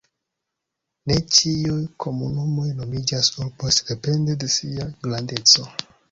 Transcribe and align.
Ne 1.09 1.17
ĉiuj 1.33 1.83
komunumoj 2.05 2.65
nomiĝas 2.79 3.29
urboj, 3.43 3.73
sendepende 3.75 4.35
de 4.45 4.49
sia 4.55 4.87
grandeco. 5.05 5.67